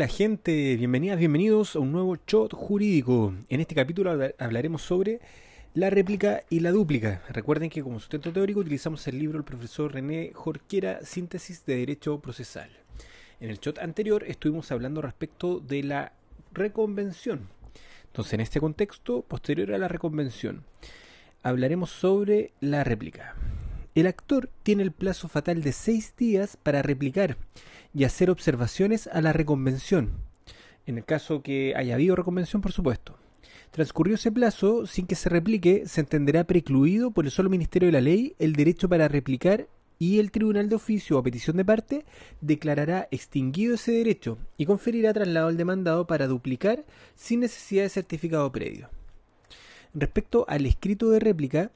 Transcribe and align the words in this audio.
Hola 0.00 0.08
gente, 0.08 0.76
bienvenidas, 0.76 1.18
bienvenidos 1.18 1.76
a 1.76 1.78
un 1.78 1.92
nuevo 1.92 2.16
shot 2.26 2.54
jurídico. 2.54 3.34
En 3.50 3.60
este 3.60 3.74
capítulo 3.74 4.10
hablaremos 4.38 4.80
sobre 4.80 5.20
la 5.74 5.90
réplica 5.90 6.40
y 6.48 6.60
la 6.60 6.70
dúplica. 6.70 7.22
Recuerden 7.28 7.68
que 7.68 7.82
como 7.82 8.00
sustento 8.00 8.32
teórico 8.32 8.60
utilizamos 8.60 9.06
el 9.08 9.18
libro 9.18 9.36
del 9.36 9.44
profesor 9.44 9.92
René 9.92 10.30
Jorquera, 10.32 11.04
Síntesis 11.04 11.66
de 11.66 11.76
Derecho 11.76 12.18
Procesal. 12.18 12.70
En 13.40 13.50
el 13.50 13.58
shot 13.60 13.78
anterior 13.78 14.24
estuvimos 14.26 14.72
hablando 14.72 15.02
respecto 15.02 15.60
de 15.60 15.82
la 15.82 16.12
reconvención. 16.54 17.48
Entonces 18.06 18.32
en 18.32 18.40
este 18.40 18.58
contexto, 18.58 19.20
posterior 19.20 19.74
a 19.74 19.76
la 19.76 19.88
reconvención, 19.88 20.64
hablaremos 21.42 21.90
sobre 21.90 22.52
la 22.60 22.84
réplica. 22.84 23.36
El 24.00 24.06
actor 24.06 24.48
tiene 24.62 24.82
el 24.82 24.92
plazo 24.92 25.28
fatal 25.28 25.60
de 25.60 25.72
seis 25.72 26.14
días 26.16 26.56
para 26.56 26.80
replicar 26.80 27.36
y 27.92 28.04
hacer 28.04 28.30
observaciones 28.30 29.06
a 29.08 29.20
la 29.20 29.34
reconvención, 29.34 30.12
en 30.86 30.96
el 30.96 31.04
caso 31.04 31.42
que 31.42 31.74
haya 31.76 31.96
habido 31.96 32.16
reconvención, 32.16 32.62
por 32.62 32.72
supuesto. 32.72 33.18
Transcurrió 33.70 34.14
ese 34.14 34.32
plazo 34.32 34.86
sin 34.86 35.06
que 35.06 35.16
se 35.16 35.28
replique, 35.28 35.86
se 35.86 36.00
entenderá 36.00 36.44
precluido 36.44 37.10
por 37.10 37.26
el 37.26 37.30
solo 37.30 37.50
Ministerio 37.50 37.88
de 37.88 37.92
la 37.92 38.00
Ley 38.00 38.34
el 38.38 38.54
derecho 38.54 38.88
para 38.88 39.06
replicar 39.06 39.68
y 39.98 40.18
el 40.18 40.30
Tribunal 40.30 40.70
de 40.70 40.76
Oficio 40.76 41.18
o 41.18 41.22
petición 41.22 41.58
de 41.58 41.66
parte 41.66 42.06
declarará 42.40 43.06
extinguido 43.10 43.74
ese 43.74 43.92
derecho 43.92 44.38
y 44.56 44.64
conferirá 44.64 45.12
traslado 45.12 45.48
al 45.48 45.58
demandado 45.58 46.06
para 46.06 46.26
duplicar 46.26 46.86
sin 47.16 47.40
necesidad 47.40 47.82
de 47.82 47.90
certificado 47.90 48.50
previo. 48.50 48.88
Respecto 49.92 50.46
al 50.48 50.64
escrito 50.64 51.10
de 51.10 51.20
réplica, 51.20 51.70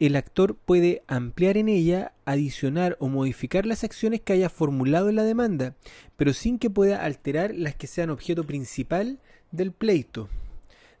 el 0.00 0.16
actor 0.16 0.56
puede 0.56 1.02
ampliar 1.06 1.56
en 1.56 1.68
ella, 1.68 2.12
adicionar 2.24 2.96
o 2.98 3.08
modificar 3.08 3.64
las 3.64 3.84
acciones 3.84 4.20
que 4.20 4.32
haya 4.32 4.48
formulado 4.48 5.08
en 5.08 5.16
la 5.16 5.22
demanda, 5.22 5.74
pero 6.16 6.32
sin 6.32 6.58
que 6.58 6.70
pueda 6.70 7.04
alterar 7.04 7.54
las 7.54 7.74
que 7.76 7.86
sean 7.86 8.10
objeto 8.10 8.44
principal 8.44 9.20
del 9.52 9.72
pleito. 9.72 10.28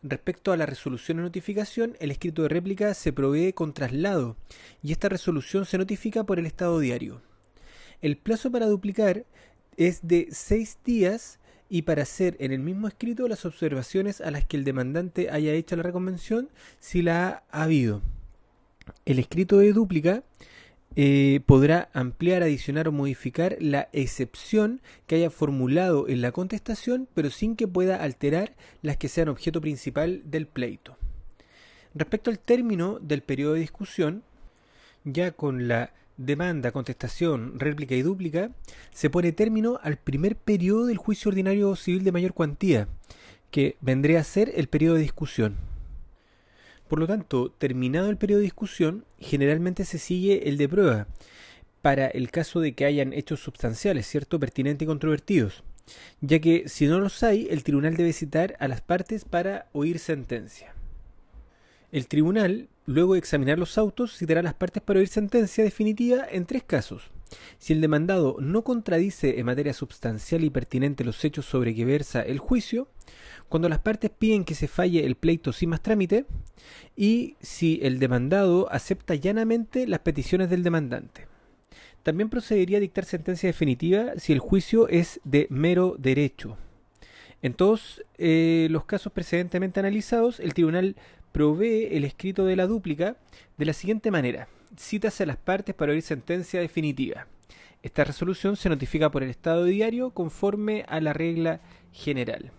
Respecto 0.02 0.52
a 0.52 0.56
la 0.56 0.66
resolución 0.66 1.16
de 1.16 1.24
notificación, 1.24 1.96
el 1.98 2.10
escrito 2.10 2.42
de 2.42 2.48
réplica 2.48 2.94
se 2.94 3.12
provee 3.12 3.52
con 3.52 3.72
traslado 3.72 4.36
y 4.82 4.92
esta 4.92 5.08
resolución 5.08 5.64
se 5.64 5.78
notifica 5.78 6.24
por 6.24 6.38
el 6.38 6.46
Estado 6.46 6.78
diario. 6.78 7.22
El 8.00 8.16
plazo 8.16 8.50
para 8.50 8.66
duplicar 8.66 9.24
es 9.76 10.06
de 10.06 10.28
seis 10.30 10.78
días 10.84 11.40
y 11.70 11.82
para 11.82 12.02
hacer 12.02 12.36
en 12.38 12.52
el 12.52 12.60
mismo 12.60 12.86
escrito 12.86 13.26
las 13.26 13.44
observaciones 13.44 14.20
a 14.20 14.30
las 14.30 14.44
que 14.44 14.56
el 14.56 14.64
demandante 14.64 15.30
haya 15.30 15.52
hecho 15.52 15.74
la 15.74 15.82
reconvención 15.82 16.50
si 16.78 17.02
la 17.02 17.42
ha 17.50 17.62
habido. 17.62 18.02
El 19.04 19.18
escrito 19.18 19.58
de 19.58 19.72
dúplica 19.72 20.22
eh, 20.96 21.40
podrá 21.46 21.90
ampliar, 21.92 22.42
adicionar 22.42 22.86
o 22.86 22.92
modificar 22.92 23.56
la 23.58 23.88
excepción 23.92 24.80
que 25.06 25.16
haya 25.16 25.30
formulado 25.30 26.08
en 26.08 26.20
la 26.20 26.30
contestación, 26.30 27.08
pero 27.14 27.30
sin 27.30 27.56
que 27.56 27.66
pueda 27.66 27.96
alterar 27.96 28.54
las 28.80 28.96
que 28.96 29.08
sean 29.08 29.28
objeto 29.28 29.60
principal 29.60 30.22
del 30.24 30.46
pleito. 30.46 30.96
Respecto 31.94 32.30
al 32.30 32.38
término 32.38 32.98
del 33.00 33.22
periodo 33.22 33.54
de 33.54 33.60
discusión, 33.60 34.22
ya 35.04 35.32
con 35.32 35.66
la 35.68 35.92
demanda, 36.16 36.70
contestación, 36.70 37.58
réplica 37.58 37.96
y 37.96 38.02
dúplica, 38.02 38.50
se 38.92 39.10
pone 39.10 39.32
término 39.32 39.80
al 39.82 39.96
primer 39.96 40.36
periodo 40.36 40.86
del 40.86 40.96
juicio 40.96 41.28
ordinario 41.28 41.74
civil 41.74 42.04
de 42.04 42.12
mayor 42.12 42.34
cuantía, 42.34 42.88
que 43.50 43.76
vendría 43.80 44.20
a 44.20 44.24
ser 44.24 44.52
el 44.54 44.68
periodo 44.68 44.94
de 44.94 45.02
discusión. 45.02 45.73
Por 46.88 46.98
lo 46.98 47.06
tanto, 47.06 47.50
terminado 47.50 48.10
el 48.10 48.18
periodo 48.18 48.40
de 48.40 48.44
discusión, 48.44 49.04
generalmente 49.18 49.84
se 49.84 49.98
sigue 49.98 50.48
el 50.48 50.58
de 50.58 50.68
prueba, 50.68 51.06
para 51.82 52.06
el 52.06 52.30
caso 52.30 52.60
de 52.60 52.74
que 52.74 52.84
hayan 52.84 53.12
hechos 53.12 53.40
sustanciales, 53.40 54.06
¿cierto?, 54.06 54.38
pertinentes 54.38 54.84
y 54.84 54.86
controvertidos, 54.86 55.64
ya 56.20 56.38
que 56.38 56.68
si 56.68 56.86
no 56.86 57.00
los 57.00 57.22
hay, 57.22 57.46
el 57.50 57.64
tribunal 57.64 57.96
debe 57.96 58.12
citar 58.12 58.56
a 58.58 58.68
las 58.68 58.80
partes 58.80 59.24
para 59.24 59.68
oír 59.72 59.98
sentencia. 59.98 60.74
El 61.92 62.08
tribunal, 62.08 62.68
luego 62.86 63.12
de 63.14 63.20
examinar 63.20 63.58
los 63.58 63.78
autos, 63.78 64.16
citará 64.16 64.40
a 64.40 64.42
las 64.42 64.54
partes 64.54 64.82
para 64.82 64.98
oír 64.98 65.08
sentencia 65.08 65.62
definitiva 65.62 66.26
en 66.30 66.44
tres 66.44 66.64
casos. 66.64 67.10
Si 67.58 67.72
el 67.72 67.80
demandado 67.80 68.36
no 68.40 68.64
contradice 68.64 69.38
en 69.38 69.46
materia 69.46 69.72
sustancial 69.72 70.44
y 70.44 70.50
pertinente 70.50 71.04
los 71.04 71.24
hechos 71.24 71.46
sobre 71.46 71.74
que 71.74 71.84
versa 71.84 72.22
el 72.22 72.38
juicio, 72.38 72.88
cuando 73.48 73.68
las 73.68 73.80
partes 73.80 74.10
piden 74.10 74.44
que 74.44 74.54
se 74.54 74.68
falle 74.68 75.04
el 75.04 75.16
pleito 75.16 75.52
sin 75.52 75.70
más 75.70 75.82
trámite, 75.82 76.26
y 76.96 77.36
si 77.40 77.80
el 77.82 77.98
demandado 77.98 78.70
acepta 78.72 79.14
llanamente 79.14 79.86
las 79.86 80.00
peticiones 80.00 80.50
del 80.50 80.62
demandante. 80.62 81.26
También 82.02 82.28
procedería 82.28 82.78
a 82.78 82.80
dictar 82.80 83.04
sentencia 83.04 83.48
definitiva 83.48 84.12
si 84.18 84.32
el 84.32 84.38
juicio 84.38 84.88
es 84.88 85.20
de 85.24 85.46
mero 85.50 85.96
derecho. 85.98 86.58
En 87.40 87.54
todos 87.54 88.02
eh, 88.18 88.68
los 88.70 88.84
casos 88.84 89.12
precedentemente 89.12 89.80
analizados, 89.80 90.40
el 90.40 90.54
tribunal 90.54 90.96
provee 91.32 91.88
el 91.90 92.04
escrito 92.04 92.44
de 92.44 92.56
la 92.56 92.66
dúplica 92.66 93.16
de 93.58 93.64
la 93.64 93.72
siguiente 93.72 94.10
manera. 94.10 94.48
Citas 94.76 95.20
a 95.20 95.26
las 95.26 95.36
partes 95.36 95.74
para 95.74 95.92
oír 95.92 96.02
sentencia 96.02 96.60
definitiva. 96.60 97.26
Esta 97.82 98.04
resolución 98.04 98.56
se 98.56 98.68
notifica 98.68 99.10
por 99.10 99.22
el 99.22 99.30
Estado 99.30 99.64
diario 99.64 100.10
conforme 100.10 100.84
a 100.88 101.00
la 101.00 101.12
regla 101.12 101.60
general. 101.92 102.50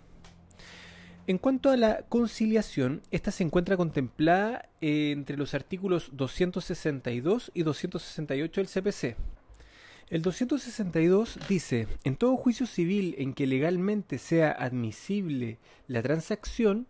En 1.28 1.40
cuanto 1.40 1.72
a 1.72 1.78
la 1.78 2.04
conciliación, 2.08 3.02
esta 3.10 3.32
se 3.32 3.44
encuentra 3.44 3.78
contemplada 3.78 4.70
entre 4.82 5.38
los 5.38 5.56
artículos 5.56 6.12
262 6.14 7.52
y 7.56 7.64
268 7.64 8.62
del 8.62 8.70
CPC. 8.70 9.18
El 10.12 10.22
262 10.22 11.40
dice, 11.50 11.88
en 12.04 12.16
todo 12.16 12.38
juicio 12.38 12.68
civil 12.68 13.16
en 13.18 13.34
que 13.34 13.48
legalmente 13.48 14.20
sea 14.20 14.52
admisible 14.52 15.58
la 15.88 16.04
transacción, 16.04 16.86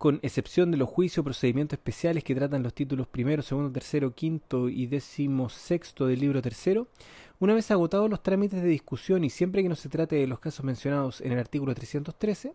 con 0.00 0.18
excepción 0.22 0.70
de 0.70 0.78
los 0.78 0.88
juicios 0.88 1.18
o 1.18 1.24
procedimientos 1.24 1.78
especiales 1.78 2.24
que 2.24 2.34
tratan 2.34 2.62
los 2.62 2.72
títulos 2.72 3.06
primero, 3.06 3.42
segundo, 3.42 3.70
tercero, 3.70 4.14
quinto 4.14 4.70
y 4.70 4.86
décimo 4.86 5.50
sexto 5.50 6.06
del 6.06 6.20
libro 6.20 6.40
tercero, 6.40 6.88
una 7.38 7.52
vez 7.52 7.70
agotados 7.70 8.08
los 8.08 8.22
trámites 8.22 8.62
de 8.62 8.68
discusión 8.70 9.24
y 9.24 9.28
siempre 9.28 9.62
que 9.62 9.68
no 9.68 9.76
se 9.76 9.90
trate 9.90 10.16
de 10.16 10.26
los 10.26 10.40
casos 10.40 10.64
mencionados 10.64 11.20
en 11.20 11.32
el 11.32 11.38
artículo 11.38 11.74
313, 11.74 12.54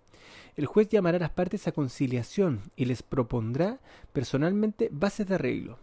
el 0.55 0.65
juez 0.65 0.89
llamará 0.89 1.17
a 1.17 1.19
las 1.19 1.29
partes 1.29 1.67
a 1.67 1.71
conciliación 1.71 2.63
y 2.75 2.85
les 2.85 3.03
propondrá 3.03 3.79
personalmente 4.11 4.89
bases 4.91 5.27
de 5.27 5.35
arreglo. 5.35 5.77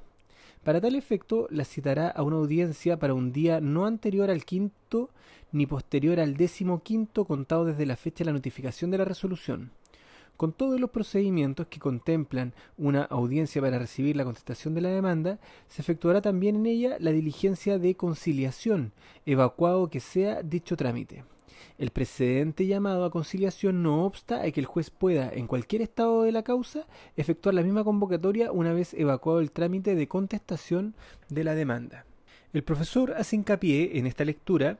Para 0.65 0.81
tal 0.81 0.97
efecto, 0.97 1.47
las 1.49 1.69
citará 1.69 2.09
a 2.09 2.25
una 2.25 2.39
audiencia 2.39 2.99
para 2.99 3.15
un 3.15 3.31
día 3.31 3.61
no 3.61 3.87
anterior 3.87 4.31
al 4.31 4.45
quinto 4.45 5.11
ni 5.53 5.67
posterior 5.67 6.19
al 6.19 6.37
décimo 6.37 6.83
quinto 6.83 7.25
contado 7.25 7.67
desde 7.67 7.87
la 7.87 7.95
fecha 7.95 8.25
de 8.25 8.31
la 8.31 8.33
notificación 8.33 8.91
de 8.91 8.99
la 8.99 9.05
resolución 9.05 9.71
con 10.43 10.53
todos 10.53 10.81
los 10.81 10.91
procedimientos 10.91 11.69
que 11.69 11.79
contemplan 11.79 12.53
una 12.77 13.05
audiencia 13.05 13.63
para 13.63 13.79
recibir 13.79 14.17
la 14.17 14.25
contestación 14.25 14.75
de 14.75 14.81
la 14.81 14.89
demanda, 14.89 15.39
se 15.69 15.83
efectuará 15.83 16.21
también 16.21 16.57
en 16.57 16.67
ella 16.67 16.97
la 16.99 17.13
diligencia 17.13 17.79
de 17.79 17.95
conciliación, 17.95 18.93
evacuado 19.25 19.89
que 19.89 20.01
sea 20.01 20.43
dicho 20.43 20.77
trámite. 20.77 21.23
El 21.79 21.91
precedente 21.91 22.67
llamado 22.67 23.05
a 23.05 23.13
conciliación 23.13 23.85
no 23.85 24.05
obsta 24.05 24.43
a 24.43 24.51
que 24.51 24.59
el 24.59 24.67
juez 24.67 24.91
pueda, 24.91 25.31
en 25.33 25.47
cualquier 25.47 25.81
estado 25.81 26.25
de 26.25 26.33
la 26.33 26.43
causa, 26.43 26.89
efectuar 27.17 27.55
la 27.55 27.63
misma 27.63 27.85
convocatoria 27.85 28.51
una 28.51 28.73
vez 28.73 28.95
evacuado 28.95 29.39
el 29.39 29.53
trámite 29.53 29.95
de 29.95 30.09
contestación 30.09 30.97
de 31.29 31.45
la 31.45 31.55
demanda. 31.55 32.05
El 32.53 32.65
profesor 32.65 33.15
hace 33.17 33.37
hincapié 33.37 33.97
en 33.97 34.09
esta 34.09 34.25
lectura 34.25 34.77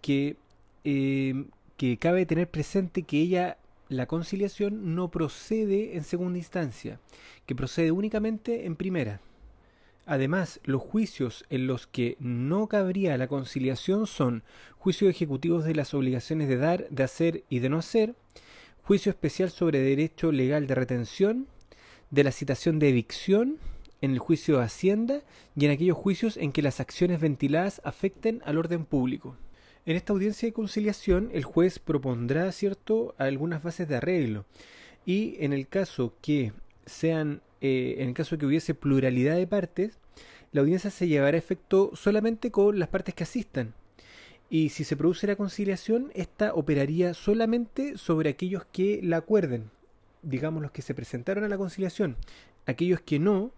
que, 0.00 0.38
eh, 0.82 1.44
que 1.76 1.98
cabe 1.98 2.26
tener 2.26 2.50
presente 2.50 3.04
que 3.04 3.20
ella 3.20 3.58
la 3.96 4.06
conciliación 4.06 4.94
no 4.94 5.10
procede 5.10 5.96
en 5.96 6.04
segunda 6.04 6.38
instancia, 6.38 7.00
que 7.46 7.54
procede 7.54 7.90
únicamente 7.90 8.66
en 8.66 8.76
primera. 8.76 9.20
Además, 10.06 10.60
los 10.64 10.82
juicios 10.82 11.44
en 11.48 11.66
los 11.66 11.86
que 11.86 12.16
no 12.20 12.66
cabría 12.66 13.16
la 13.16 13.26
conciliación 13.26 14.06
son 14.06 14.42
juicios 14.76 15.10
ejecutivos 15.10 15.64
de 15.64 15.74
las 15.74 15.94
obligaciones 15.94 16.48
de 16.48 16.56
dar, 16.56 16.88
de 16.90 17.02
hacer 17.02 17.44
y 17.48 17.60
de 17.60 17.70
no 17.70 17.78
hacer, 17.78 18.14
juicio 18.82 19.10
especial 19.10 19.50
sobre 19.50 19.80
derecho 19.80 20.30
legal 20.30 20.66
de 20.66 20.74
retención, 20.74 21.46
de 22.10 22.24
la 22.24 22.32
citación 22.32 22.78
de 22.78 22.90
evicción, 22.90 23.58
en 24.02 24.10
el 24.10 24.18
juicio 24.18 24.58
de 24.58 24.64
Hacienda 24.64 25.22
y 25.56 25.64
en 25.64 25.70
aquellos 25.70 25.96
juicios 25.96 26.36
en 26.36 26.52
que 26.52 26.60
las 26.60 26.80
acciones 26.80 27.20
ventiladas 27.20 27.80
afecten 27.84 28.42
al 28.44 28.58
orden 28.58 28.84
público. 28.84 29.38
En 29.86 29.96
esta 29.96 30.14
audiencia 30.14 30.48
de 30.48 30.54
conciliación, 30.54 31.28
el 31.34 31.44
juez 31.44 31.78
propondrá, 31.78 32.50
¿cierto?, 32.52 33.14
algunas 33.18 33.62
bases 33.62 33.86
de 33.86 33.96
arreglo. 33.96 34.46
Y 35.04 35.36
en 35.40 35.52
el 35.52 35.68
caso 35.68 36.14
que 36.22 36.54
sean, 36.86 37.42
eh, 37.60 37.96
en 37.98 38.08
el 38.08 38.14
caso 38.14 38.38
que 38.38 38.46
hubiese 38.46 38.74
pluralidad 38.74 39.36
de 39.36 39.46
partes, 39.46 39.98
la 40.52 40.62
audiencia 40.62 40.90
se 40.90 41.06
llevará 41.06 41.36
a 41.36 41.38
efecto 41.38 41.90
solamente 41.94 42.50
con 42.50 42.78
las 42.78 42.88
partes 42.88 43.14
que 43.14 43.24
asistan. 43.24 43.74
Y 44.48 44.70
si 44.70 44.84
se 44.84 44.96
produce 44.96 45.26
la 45.26 45.36
conciliación, 45.36 46.10
esta 46.14 46.54
operaría 46.54 47.12
solamente 47.12 47.98
sobre 47.98 48.30
aquellos 48.30 48.64
que 48.64 49.00
la 49.02 49.18
acuerden, 49.18 49.70
digamos 50.22 50.62
los 50.62 50.70
que 50.70 50.80
se 50.80 50.94
presentaron 50.94 51.44
a 51.44 51.48
la 51.48 51.58
conciliación. 51.58 52.16
Aquellos 52.64 53.02
que 53.02 53.18
no, 53.18 53.52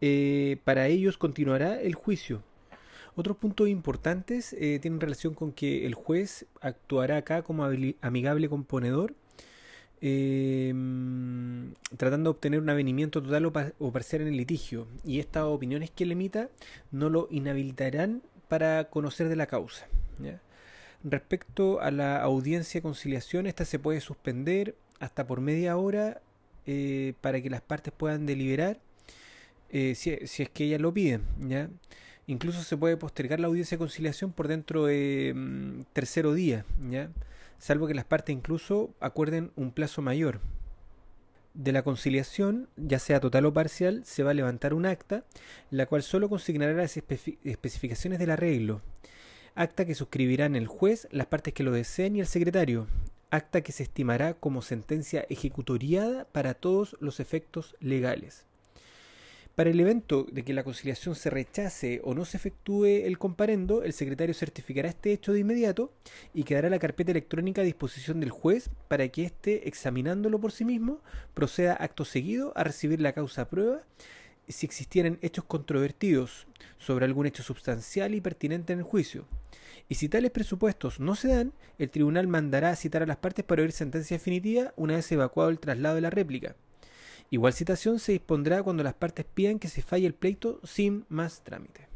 eh, 0.00 0.56
para 0.64 0.88
ellos 0.88 1.16
continuará 1.16 1.80
el 1.80 1.94
juicio 1.94 2.42
Otros 3.16 3.36
puntos 3.36 3.68
importantes 3.68 4.52
eh, 4.52 4.78
tienen 4.80 5.00
relación 5.00 5.34
con 5.34 5.52
que 5.52 5.86
el 5.86 5.94
juez 5.94 6.46
actuará 6.60 7.18
acá 7.18 7.42
como 7.42 7.64
amigable 8.00 8.48
componedor, 8.48 9.14
eh, 10.00 10.72
tratando 11.96 12.30
de 12.30 12.36
obtener 12.36 12.60
un 12.60 12.70
avenimiento 12.70 13.22
total 13.22 13.46
o, 13.78 13.92
parcial 13.92 14.22
en 14.22 14.28
el 14.28 14.36
litigio, 14.36 14.86
y 15.04 15.18
estas 15.18 15.44
opiniones 15.44 15.90
que 15.90 16.06
le 16.06 16.12
emita 16.12 16.48
no 16.90 17.08
lo 17.08 17.28
inhabilitarán 17.30 18.22
para 18.48 18.88
conocer 18.90 19.28
de 19.28 19.36
la 19.36 19.46
causa. 19.46 19.86
Respecto 21.02 21.80
a 21.80 21.90
la 21.90 22.20
audiencia 22.22 22.78
de 22.78 22.82
conciliación, 22.82 23.46
esta 23.46 23.64
se 23.64 23.78
puede 23.78 24.00
suspender 24.00 24.76
hasta 24.98 25.26
por 25.26 25.40
media 25.40 25.78
hora 25.78 26.20
eh, 26.66 27.14
para 27.22 27.40
que 27.40 27.48
las 27.48 27.62
partes 27.62 27.92
puedan 27.96 28.26
deliberar 28.26 28.78
si, 29.70 29.94
si, 29.94 30.42
es 30.42 30.50
que 30.50 30.64
ellas 30.64 30.80
lo 30.80 30.92
piden. 30.92 31.22
¿ya? 31.48 31.70
Incluso 32.26 32.62
se 32.62 32.76
puede 32.76 32.96
postergar 32.96 33.40
la 33.40 33.48
audiencia 33.48 33.76
de 33.76 33.80
conciliación 33.80 34.32
por 34.32 34.48
dentro 34.48 34.86
de 34.86 35.32
mm, 35.34 35.82
tercero 35.92 36.32
día, 36.32 36.64
¿ya? 36.90 37.10
salvo 37.60 37.86
que 37.86 37.94
las 37.94 38.04
partes 38.04 38.34
incluso 38.34 38.90
acuerden 39.00 39.52
un 39.54 39.70
plazo 39.70 40.02
mayor. 40.02 40.40
De 41.52 41.72
la 41.72 41.82
conciliación, 41.82 42.68
ya 42.76 42.98
sea 42.98 43.20
total 43.20 43.44
o 43.46 43.52
parcial, 43.52 44.02
se 44.04 44.22
va 44.22 44.30
a 44.30 44.34
levantar 44.34 44.72
un 44.72 44.86
acta, 44.86 45.24
la 45.70 45.86
cual 45.86 46.02
solo 46.02 46.28
consignará 46.28 46.72
las 46.72 46.96
especificaciones 46.96 48.18
del 48.18 48.30
arreglo. 48.30 48.82
Acta 49.54 49.84
que 49.84 49.94
suscribirán 49.94 50.54
el 50.54 50.68
juez, 50.68 51.08
las 51.10 51.26
partes 51.26 51.52
que 51.52 51.64
lo 51.64 51.72
deseen 51.72 52.16
y 52.16 52.20
el 52.20 52.26
secretario. 52.26 52.86
Acta 53.30 53.60
que 53.62 53.72
se 53.72 53.82
estimará 53.82 54.34
como 54.34 54.62
sentencia 54.62 55.26
ejecutoriada 55.28 56.24
para 56.24 56.54
todos 56.54 56.96
los 57.00 57.20
efectos 57.20 57.76
legales. 57.80 58.46
Para 59.54 59.70
el 59.70 59.80
evento 59.80 60.26
de 60.30 60.44
que 60.44 60.54
la 60.54 60.64
conciliación 60.64 61.14
se 61.14 61.28
rechace 61.28 62.00
o 62.04 62.14
no 62.14 62.24
se 62.24 62.36
efectúe 62.36 62.86
el 62.86 63.18
comparendo, 63.18 63.82
el 63.82 63.92
secretario 63.92 64.32
certificará 64.32 64.88
este 64.88 65.12
hecho 65.12 65.32
de 65.32 65.40
inmediato 65.40 65.92
y 66.32 66.44
quedará 66.44 66.70
la 66.70 66.78
carpeta 66.78 67.10
electrónica 67.10 67.60
a 67.60 67.64
disposición 67.64 68.20
del 68.20 68.30
juez 68.30 68.70
para 68.88 69.08
que 69.08 69.24
éste, 69.24 69.68
examinándolo 69.68 70.40
por 70.40 70.52
sí 70.52 70.64
mismo, 70.64 71.00
proceda 71.34 71.74
acto 71.74 72.04
seguido 72.04 72.52
a 72.56 72.64
recibir 72.64 73.00
la 73.00 73.12
causa 73.12 73.48
prueba 73.48 73.82
si 74.48 74.66
existieran 74.66 75.18
hechos 75.20 75.44
controvertidos 75.44 76.46
sobre 76.78 77.04
algún 77.04 77.26
hecho 77.26 77.42
sustancial 77.42 78.14
y 78.14 78.20
pertinente 78.20 78.72
en 78.72 78.80
el 78.80 78.84
juicio. 78.84 79.26
Y 79.88 79.96
si 79.96 80.08
tales 80.08 80.30
presupuestos 80.30 81.00
no 81.00 81.16
se 81.16 81.28
dan, 81.28 81.52
el 81.78 81.90
tribunal 81.90 82.28
mandará 82.28 82.70
a 82.70 82.76
citar 82.76 83.02
a 83.02 83.06
las 83.06 83.16
partes 83.16 83.44
para 83.44 83.62
oír 83.62 83.72
sentencia 83.72 84.16
definitiva 84.16 84.72
una 84.76 84.94
vez 84.94 85.10
evacuado 85.10 85.50
el 85.50 85.58
traslado 85.58 85.96
de 85.96 86.00
la 86.00 86.10
réplica. 86.10 86.54
Igual 87.30 87.52
citación 87.52 88.00
se 88.00 88.12
dispondrá 88.12 88.62
cuando 88.62 88.82
las 88.82 88.94
partes 88.94 89.24
pidan 89.24 89.60
que 89.60 89.68
se 89.68 89.82
falle 89.82 90.06
el 90.06 90.14
pleito 90.14 90.60
sin 90.64 91.04
más 91.08 91.42
trámite. 91.42 91.86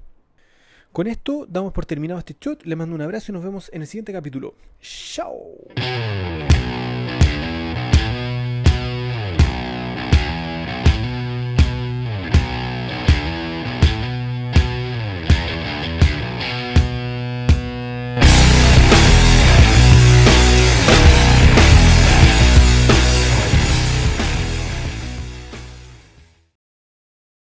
Con 0.93 1.09
esto 1.09 1.45
damos 1.49 1.73
por 1.73 1.87
terminado 1.87 2.21
este 2.21 2.37
shot, 2.41 2.65
les 2.65 2.79
mando 2.79 2.95
un 2.95 3.03
abrazo 3.03 3.33
y 3.33 3.35
nos 3.35 3.43
vemos 3.43 3.69
en 3.73 3.83
el 3.83 3.89
siguiente 3.89 4.13
capítulo. 4.13 4.55
¡Chao! 4.81 5.43